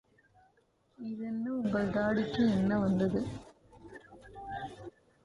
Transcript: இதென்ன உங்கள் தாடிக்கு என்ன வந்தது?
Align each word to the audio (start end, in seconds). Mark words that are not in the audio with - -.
இதென்ன 0.97 1.51
உங்கள் 1.53 1.91
தாடிக்கு 1.91 2.41
என்ன 2.51 2.79
வந்தது? 2.79 3.21